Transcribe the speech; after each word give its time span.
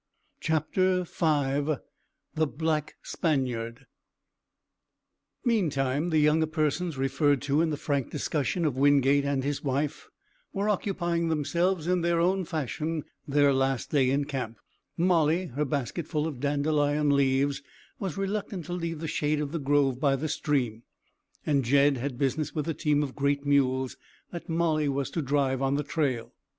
CHAPTER 0.39 1.03
V 1.03 1.75
THE 2.33 2.47
BLACK 2.47 2.95
SPANIARD 3.03 3.85
Meantime 5.45 6.09
the 6.09 6.17
younger 6.17 6.47
persons 6.47 6.97
referred 6.97 7.39
to 7.43 7.61
in 7.61 7.69
the 7.69 7.77
frank 7.77 8.09
discussion 8.09 8.65
of 8.65 8.75
Wingate 8.75 9.25
and 9.25 9.43
his 9.43 9.63
wife 9.63 10.09
were 10.53 10.69
occupying 10.69 11.29
themselves 11.29 11.85
in 11.85 12.01
their 12.01 12.19
own 12.19 12.45
fashion 12.45 13.03
their 13.27 13.53
last 13.53 13.91
day 13.91 14.09
in 14.09 14.25
camp. 14.25 14.57
Molly, 14.97 15.45
her 15.53 15.65
basket 15.65 16.07
full 16.07 16.25
of 16.25 16.39
dandelion 16.39 17.11
leaves, 17.11 17.61
was 17.99 18.17
reluctant 18.17 18.65
to 18.65 18.73
leave 18.73 19.01
the 19.01 19.07
shade 19.07 19.39
of 19.39 19.51
the 19.51 19.59
grove 19.59 19.99
by 19.99 20.15
the 20.15 20.27
stream, 20.27 20.81
and 21.45 21.63
Jed 21.63 21.97
had 21.97 22.17
business 22.17 22.55
with 22.55 22.65
the 22.65 22.73
team 22.73 23.03
of 23.03 23.15
great 23.15 23.45
mules 23.45 23.97
that 24.31 24.49
Molly 24.49 24.89
was 24.89 25.11
to 25.11 25.21
drive 25.21 25.61
on 25.61 25.75
the 25.75 25.83
trail. 25.83 26.33